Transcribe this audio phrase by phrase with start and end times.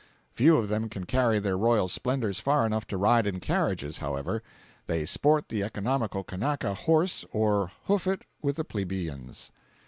[0.31, 4.41] Few of them can carry their royal splendors far enough to ride in carriages, however;
[4.87, 9.51] they sport the economical Kanaka horse or "hoof it" with the plebeians.